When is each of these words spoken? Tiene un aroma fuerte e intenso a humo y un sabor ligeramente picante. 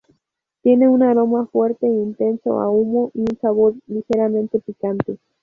Tiene 0.63 0.89
un 0.89 1.03
aroma 1.03 1.45
fuerte 1.45 1.85
e 1.85 1.89
intenso 1.91 2.59
a 2.59 2.71
humo 2.71 3.11
y 3.13 3.19
un 3.19 3.37
sabor 3.39 3.75
ligeramente 3.85 4.57
picante. 4.59 5.19